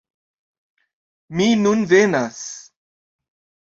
[1.43, 2.45] Mi nun venas!